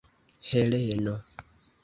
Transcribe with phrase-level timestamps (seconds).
[0.51, 1.15] Heleno!